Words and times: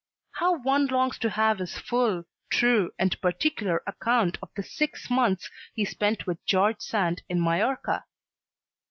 How 0.31 0.57
one 0.57 0.87
longs 0.87 1.19
to 1.19 1.29
have 1.29 1.59
his 1.59 1.77
full, 1.77 2.23
true, 2.49 2.91
and 2.97 3.21
particular 3.21 3.83
account 3.85 4.39
of 4.41 4.49
the 4.55 4.63
six 4.63 5.11
months 5.11 5.51
he 5.75 5.85
spent 5.85 6.25
with 6.25 6.43
George 6.47 6.79
Sand 6.81 7.21
in 7.29 7.39
Majorca! 7.39 8.05